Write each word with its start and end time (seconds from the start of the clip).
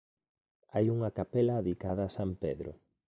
Hai 0.73 0.85
unha 0.95 1.13
capela 1.17 1.53
adicada 1.57 2.03
a 2.05 2.13
San 2.17 2.29
Pedro. 2.43 2.71